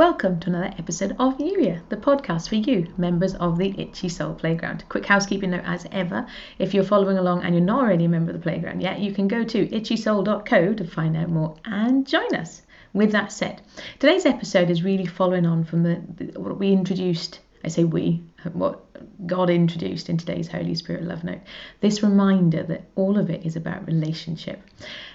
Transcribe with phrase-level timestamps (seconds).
[0.00, 4.32] Welcome to another episode of Youier, the podcast for you, members of the Itchy Soul
[4.32, 4.82] Playground.
[4.88, 6.26] Quick housekeeping note as ever
[6.58, 9.12] if you're following along and you're not already a member of the playground yet, you
[9.12, 12.62] can go to itchysoul.co to find out more and join us.
[12.94, 13.60] With that said,
[13.98, 17.40] today's episode is really following on from the, the what we introduced.
[17.62, 18.80] I say we, uh, what
[19.26, 21.42] God introduced in today's Holy Spirit Love Note.
[21.82, 24.62] This reminder that all of it is about relationship.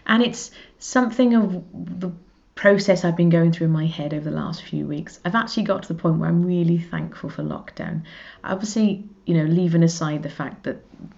[0.06, 2.12] And it's something of the
[2.56, 5.64] process I've been going through in my head over the last few weeks, I've actually
[5.64, 8.04] got to the point where I'm really thankful for lockdown.
[8.44, 10.78] Obviously, you know, leaving aside the fact that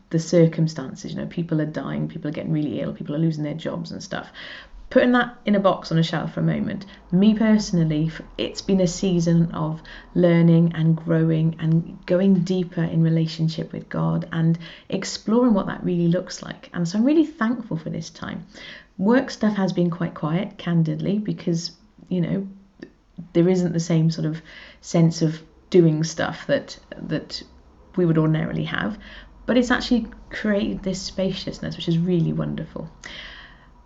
[0.09, 3.44] the circumstances, you know, people are dying, people are getting really ill, people are losing
[3.44, 4.31] their jobs and stuff.
[4.90, 8.80] Putting that in a box on a shelf for a moment, me personally, it's been
[8.80, 9.81] a season of
[10.16, 16.08] learning and growing and going deeper in relationship with God and exploring what that really
[16.08, 16.70] looks like.
[16.73, 18.48] And so I'm really thankful for this time.
[18.98, 21.72] Work stuff has been quite quiet, candidly, because,
[22.10, 22.48] you know,
[23.34, 24.42] there isn't the same sort of
[24.82, 27.44] sense of doing stuff that that
[27.95, 28.98] we would ordinarily have.
[29.45, 32.90] But it's actually created this spaciousness, which is really wonderful.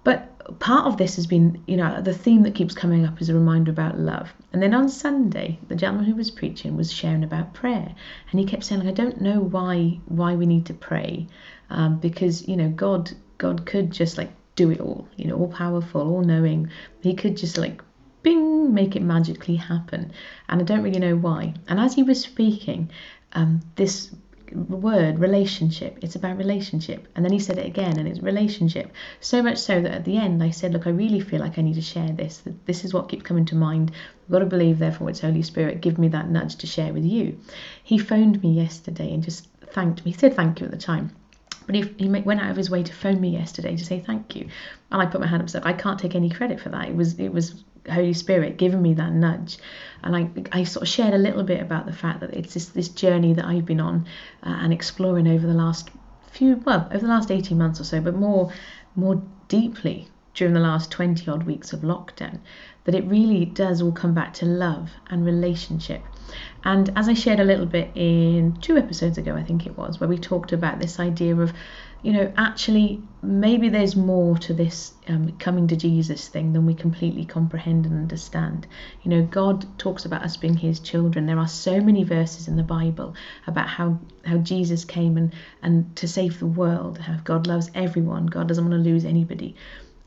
[0.04, 3.30] But part of this has been, you know, the theme that keeps coming up is
[3.30, 4.34] a reminder about love.
[4.52, 7.94] And then on Sunday, the gentleman who was preaching was sharing about prayer,
[8.32, 11.28] and he kept saying, "I don't know why why we need to pray,
[11.70, 15.48] um, because you know God God could just like do it all, you know, all
[15.48, 16.70] powerful, all knowing.
[17.02, 17.82] He could just like
[18.24, 20.12] bing, make it magically happen.
[20.50, 21.54] And I don't really know why.
[21.68, 22.92] And as he was speaking,
[23.34, 24.12] um, this
[24.54, 27.08] word relationship it's about relationship.
[27.16, 28.92] And then he said it again and it's relationship.
[29.22, 31.62] So much so that at the end i said look i really feel like i
[31.62, 32.44] need to share this.
[32.66, 33.92] This is what keeps coming to mind.
[34.26, 35.82] I've got to believe therefore it's holy spirit.
[35.82, 37.38] Give me that nudge to share with you.
[37.82, 40.12] He phoned me yesterday and just thanked me.
[40.12, 41.16] He said thank you at the time
[41.66, 44.36] but he, he went out of his way to phone me yesterday to say thank
[44.36, 44.48] you,
[44.92, 45.50] and I put my hand up.
[45.50, 46.90] So I can't take any credit for that.
[46.90, 49.58] It was it was Holy Spirit giving me that nudge,
[50.04, 52.68] and I I sort of shared a little bit about the fact that it's this
[52.70, 54.06] this journey that I've been on
[54.44, 55.90] uh, and exploring over the last
[56.32, 58.52] few well over the last 18 months or so, but more
[58.96, 62.40] more deeply during the last 20 odd weeks of lockdown
[62.84, 66.02] that it really does all come back to love and relationship
[66.64, 70.00] and as I shared a little bit in two episodes ago, I think it was,
[70.00, 71.52] where we talked about this idea of,
[72.04, 76.74] you know, actually maybe there's more to this um, coming to Jesus thing than we
[76.74, 78.68] completely comprehend and understand.
[79.04, 81.26] You know, God talks about us being His children.
[81.26, 83.16] There are so many verses in the Bible
[83.48, 87.00] about how how Jesus came and and to save the world.
[87.00, 88.28] How God loves everyone.
[88.28, 89.56] God doesn't want to lose anybody.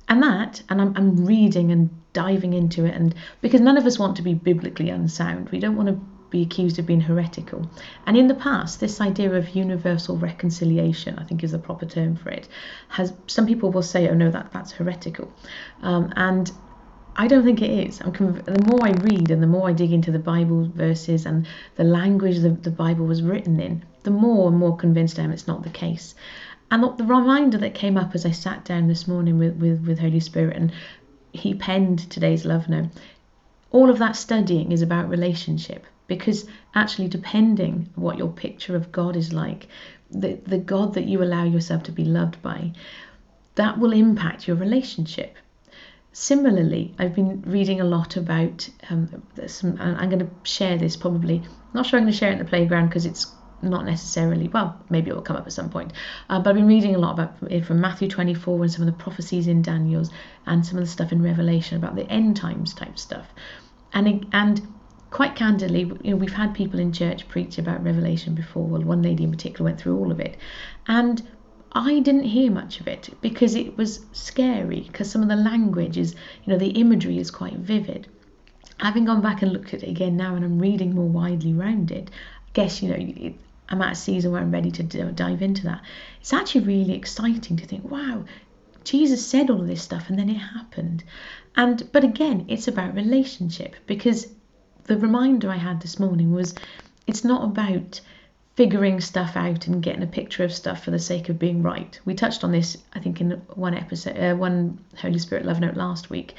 [0.08, 3.98] And that, and I'm, I'm reading and diving into it, and because none of us
[3.98, 6.00] want to be biblically unsound, we don't want to
[6.30, 7.70] be accused of being heretical.
[8.06, 12.16] And in the past, this idea of universal reconciliation, I think is the proper term
[12.16, 12.48] for it,
[12.88, 15.32] has some people will say, oh no, that that's heretical,
[15.82, 16.52] um, and
[17.16, 18.00] I don't think it is.
[18.00, 21.26] I'm conv- the more I read and the more I dig into the Bible verses
[21.26, 25.22] and the language that the Bible was written in, the more and more convinced I
[25.22, 26.14] am it's not the case.
[26.70, 29.98] And the reminder that came up as I sat down this morning with, with, with
[29.98, 30.72] Holy Spirit and
[31.32, 32.88] he penned today's love note,
[33.70, 39.16] all of that studying is about relationship because actually depending what your picture of God
[39.16, 39.66] is like,
[40.10, 42.72] the, the God that you allow yourself to be loved by,
[43.56, 45.36] that will impact your relationship.
[46.12, 51.38] Similarly, I've been reading a lot about um, some, I'm going to share this probably.
[51.38, 53.26] I'm not sure I'm going to share it in the playground because it's
[53.70, 55.92] not necessarily well maybe it will come up at some point
[56.28, 58.86] uh, but i've been reading a lot about it from matthew 24 and some of
[58.86, 60.10] the prophecies in daniel's
[60.46, 63.26] and some of the stuff in revelation about the end times type stuff
[63.92, 64.66] and and
[65.14, 68.66] quite candidly, you know, we've had people in church preach about Revelation before.
[68.66, 70.36] Well, one lady in particular went through all of it,
[70.88, 71.22] and
[71.70, 74.80] I didn't hear much of it because it was scary.
[74.80, 78.08] Because some of the language is, you know, the imagery is quite vivid.
[78.80, 81.92] Having gone back and looked at it again now, and I'm reading more widely around
[81.92, 82.96] it, I guess you know.
[82.98, 83.36] It,
[83.68, 85.82] I'm at a season where I'm ready to dive into that.
[86.20, 88.24] It's actually really exciting to think, wow,
[88.84, 91.04] Jesus said all of this stuff and then it happened.
[91.56, 94.28] And but again, it's about relationship because
[94.84, 96.54] the reminder I had this morning was
[97.06, 98.00] it's not about
[98.54, 101.98] figuring stuff out and getting a picture of stuff for the sake of being right.
[102.04, 105.76] We touched on this, I think, in one episode, uh, one Holy Spirit love note
[105.76, 106.34] last week.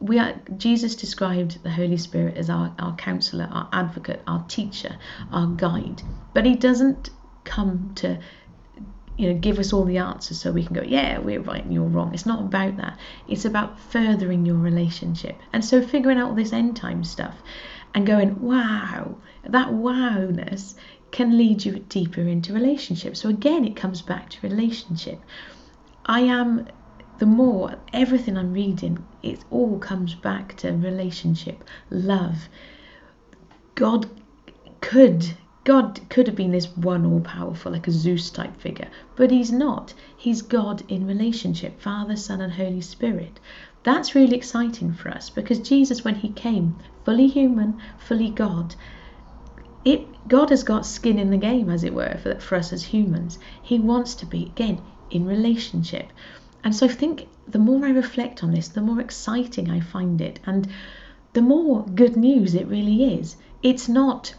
[0.00, 4.96] We are Jesus described the Holy Spirit as our, our counselor, our advocate, our teacher,
[5.30, 6.02] our guide.
[6.34, 7.10] But he doesn't
[7.44, 8.18] come to
[9.16, 11.72] you know give us all the answers so we can go yeah we're right and
[11.72, 12.98] you're wrong it's not about that
[13.28, 17.36] it's about furthering your relationship and so figuring out all this end time stuff
[17.96, 20.76] and going wow that wowness
[21.10, 25.18] can lead you deeper into relationship so again it comes back to relationship
[26.04, 26.64] i am
[27.18, 32.50] the more everything I'm reading, it all comes back to relationship, love.
[33.74, 34.10] God
[34.82, 35.34] could
[35.64, 39.50] God could have been this one all powerful, like a Zeus type figure, but he's
[39.50, 39.94] not.
[40.16, 43.40] He's God in relationship, Father, Son, and Holy Spirit.
[43.82, 46.76] That's really exciting for us because Jesus, when he came,
[47.06, 48.74] fully human, fully God,
[49.84, 52.82] it God has got skin in the game, as it were, for, for us as
[52.82, 53.38] humans.
[53.62, 54.82] He wants to be, again,
[55.12, 56.12] in relationship.
[56.64, 60.20] And so I think the more I reflect on this, the more exciting I find
[60.20, 60.66] it, and
[61.32, 63.36] the more good news it really is.
[63.62, 64.34] It's not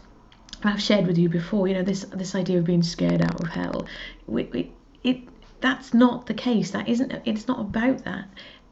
[0.62, 3.48] I've shared with you before, you know, this this idea of being scared out of
[3.48, 3.86] hell.
[4.26, 4.72] We, we,
[5.02, 5.20] it
[5.60, 6.72] that's not the case.
[6.72, 7.12] That isn't.
[7.24, 8.28] It's not about that.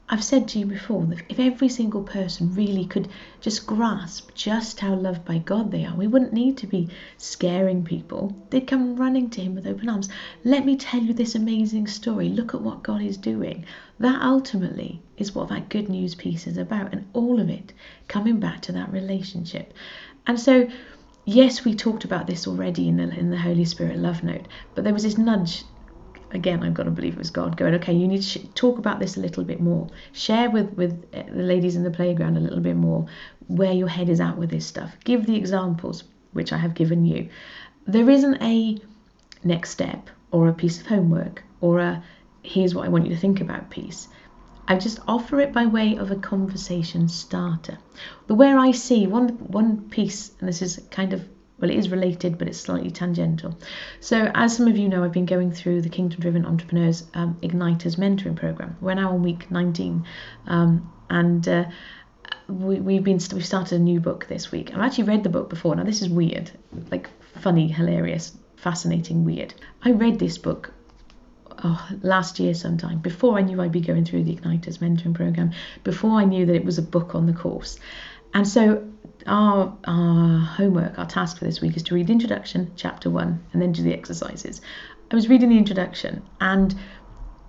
[0.08, 3.08] I've said to you before that if every single person really could
[3.40, 6.88] just grasp just how loved by God they are, we wouldn't need to be
[7.18, 8.36] scaring people.
[8.50, 10.08] They'd come running to Him with open arms.
[10.44, 12.28] Let me tell you this amazing story.
[12.28, 13.64] Look at what God is doing.
[13.98, 17.72] That ultimately is what that good news piece is about, and all of it
[18.06, 19.74] coming back to that relationship.
[20.24, 20.68] And so,
[21.24, 24.84] yes, we talked about this already in the in the Holy Spirit love note, but
[24.84, 25.64] there was this nudge
[26.32, 28.78] again, I've got to believe it was God going, okay, you need to sh- talk
[28.78, 29.88] about this a little bit more.
[30.12, 33.06] Share with, with uh, the ladies in the playground a little bit more
[33.46, 34.96] where your head is at with this stuff.
[35.04, 37.28] Give the examples, which I have given you.
[37.86, 38.78] There isn't a
[39.44, 42.02] next step or a piece of homework or a
[42.42, 44.08] here's what I want you to think about piece.
[44.68, 47.78] I just offer it by way of a conversation starter.
[48.26, 51.28] The where I see one one piece, and this is kind of
[51.58, 53.56] well, it is related, but it's slightly tangential.
[54.00, 57.38] So, as some of you know, I've been going through the Kingdom Driven Entrepreneurs um,
[57.42, 58.76] Igniters mentoring program.
[58.80, 60.04] We're now on week 19,
[60.48, 61.64] um, and uh,
[62.48, 64.74] we, have been we've started a new book this week.
[64.74, 65.74] I've actually read the book before.
[65.74, 66.50] Now, this is weird,
[66.90, 67.08] like
[67.40, 69.54] funny, hilarious, fascinating, weird.
[69.82, 70.72] I read this book
[71.64, 75.52] oh, last year sometime before I knew I'd be going through the Igniters mentoring program,
[75.84, 77.78] before I knew that it was a book on the course.
[78.34, 78.86] And so
[79.26, 83.60] our, homework, our task for this week is to read the introduction, chapter one, and
[83.60, 84.60] then do the exercises.
[85.10, 86.74] I was reading the introduction and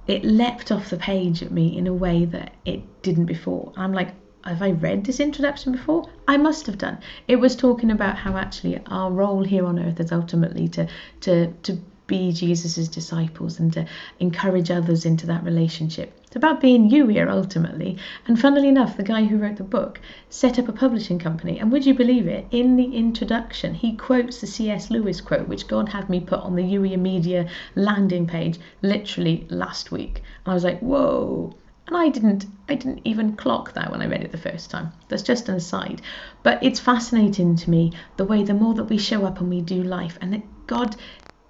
[0.08, 3.74] it leapt off the page at me in a way that it didn't before.
[3.75, 6.10] I'm like, have I read this introduction before?
[6.28, 7.00] I must have done.
[7.28, 10.88] It was talking about how actually our role here on earth is ultimately to
[11.22, 13.86] to to be Jesus's disciples and to
[14.19, 16.18] encourage others into that relationship.
[16.24, 17.98] It's about being you here ultimately.
[18.25, 20.00] And funnily enough, the guy who wrote the book
[20.30, 21.59] set up a publishing company.
[21.59, 22.48] And would you believe it?
[22.51, 24.89] In the introduction, he quotes the C.S.
[24.89, 29.92] Lewis quote, which God had me put on the Youier Media landing page literally last
[29.92, 30.21] week.
[30.45, 31.56] And I was like, whoa.
[31.88, 34.92] And I didn't I didn't even clock that when I read it the first time.
[35.07, 36.01] That's just an aside.
[36.44, 39.62] But it's fascinating to me the way the more that we show up and we
[39.62, 40.98] do life and that God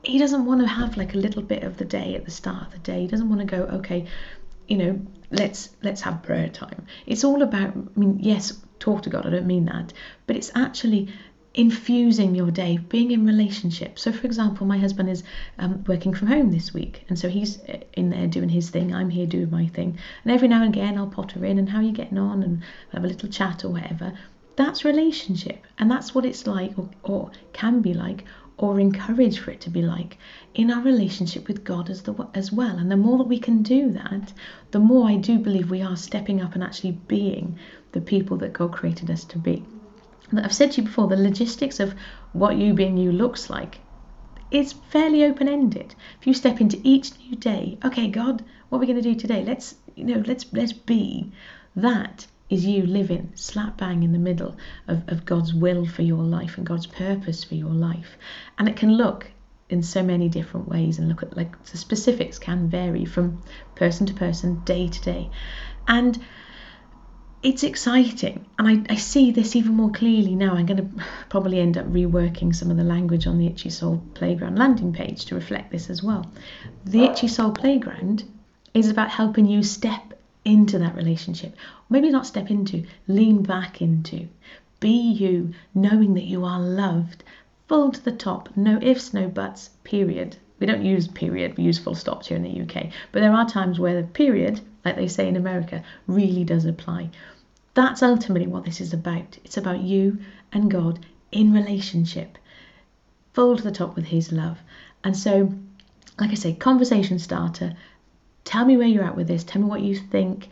[0.08, 2.68] he doesn't want to have like a little bit of the day at the start
[2.68, 3.02] of the day.
[3.02, 4.06] He doesn't want to go, okay,
[4.68, 5.00] you know,
[5.32, 6.86] let's let's have prayer time.
[7.06, 9.94] It's all about I mean, yes, talk to God, I don't mean that,
[10.26, 11.10] but it's actually
[11.54, 13.98] infusing your day, being in relationship.
[13.98, 15.24] So, for example, my husband is
[15.58, 18.94] um, working from home this week, and so he's uh, in there doing his thing.
[18.94, 21.80] I'm here doing my thing, and every now and again I'll potter in and how
[21.80, 22.64] are you getting on, and
[22.94, 24.14] have a little chat or whatever.
[24.56, 28.24] That's relationship, and that's what it's like, or, or can be like,
[28.58, 30.18] or encourage for it to be like
[30.56, 32.78] in our relationship with God as, the, as well.
[32.78, 34.34] And the more that we can do that,
[34.72, 37.58] the more I do believe we are stepping up and actually being
[37.92, 39.64] the people that God created us to be.
[40.36, 41.94] I've said to you before, the logistics of
[42.34, 43.80] what you being you looks like
[44.52, 45.96] is fairly open ended.
[46.20, 49.16] If you step into each new day, okay, God, what are we going to do
[49.16, 49.44] today?
[49.44, 51.32] Let's, you know, let's let's be.
[51.76, 54.56] That is you living slap bang in the middle
[54.88, 58.18] of, of God's will for your life and God's purpose for your life.
[58.58, 59.32] And it can look
[59.70, 63.42] in so many different ways and look at like the specifics can vary from
[63.76, 65.30] person to person, day to day.
[65.88, 66.18] And
[67.44, 70.56] it's exciting and I, I see this even more clearly now.
[70.56, 74.02] I'm going to probably end up reworking some of the language on the Itchy Soul
[74.14, 76.32] Playground landing page to reflect this as well.
[76.86, 78.24] The Itchy Soul Playground
[78.74, 80.14] is about helping you step
[80.48, 81.54] into that relationship.
[81.90, 84.30] Maybe not step into, lean back into.
[84.80, 87.26] Be you, knowing that you are loved,
[87.68, 90.38] full to the top, no ifs, no buts, period.
[90.58, 93.46] We don't use period, we use full stops here in the UK, but there are
[93.46, 97.10] times where the period, like they say in America, really does apply.
[97.74, 99.38] That's ultimately what this is about.
[99.44, 100.18] It's about you
[100.54, 102.38] and God in relationship,
[103.34, 104.60] full to the top with His love.
[105.04, 105.54] And so,
[106.18, 107.76] like I say, conversation starter,
[108.48, 109.44] Tell me where you're at with this.
[109.44, 110.48] Tell me what you think.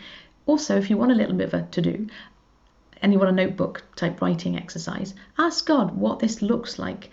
[0.47, 2.07] Also, if you want a little bit of a to do
[3.01, 7.09] and you want a notebook type writing exercise, ask God what this looks like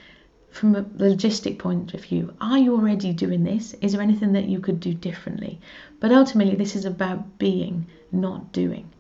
[0.51, 3.75] from a logistic point of view, are you already doing this?
[3.75, 5.61] Is there anything that you could do differently?
[6.01, 8.91] But ultimately, this is about being, not doing.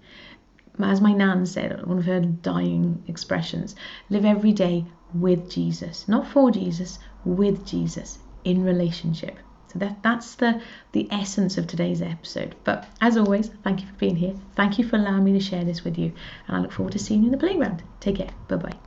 [0.79, 3.75] As my nan said, one of her dying expressions
[4.09, 9.37] live every day with Jesus, not for Jesus, with Jesus in relationship.
[9.73, 10.61] So that that's the
[10.93, 12.55] the essence of today's episode.
[12.65, 14.35] But as always, thank you for being here.
[14.55, 16.13] Thank you for allowing me to share this with you,
[16.47, 17.83] and I look forward to seeing you in the playground.
[18.01, 18.31] Take care.
[18.49, 18.82] Bye bye.